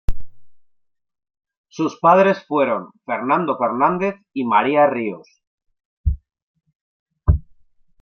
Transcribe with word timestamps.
Sus 1.67 1.99
padres 1.99 2.43
fueron 2.47 2.89
Fernando 3.05 3.55
Fernández 3.55 4.15
y 4.33 4.45
María 4.45 4.87
Ríos. 4.87 5.43